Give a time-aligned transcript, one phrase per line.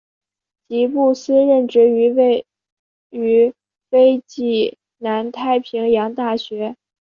[0.67, 2.47] 吉布斯任职于位
[3.11, 3.53] 于
[3.91, 6.75] 斐济的南太平洋大学。